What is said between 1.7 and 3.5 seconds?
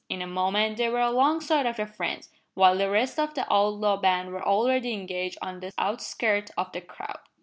their friends, while the rest of the